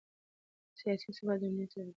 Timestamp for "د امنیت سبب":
1.39-1.81